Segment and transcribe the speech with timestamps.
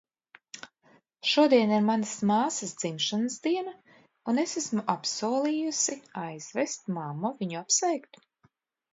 [1.31, 3.73] Šodien ir manas māsas dzimšanas diena,
[4.33, 8.19] un es esmu apsolījusi aizvest mammu viņu apsveikt.